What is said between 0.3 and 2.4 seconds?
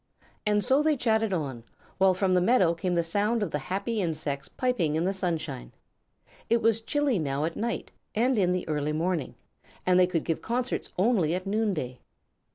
And so they chatted on, while from